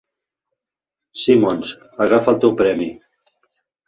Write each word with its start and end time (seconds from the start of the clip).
Simmons, 1.23 1.73
agafa 2.05 2.33
el 2.37 2.39
teu 2.47 2.55
premi. 2.63 2.89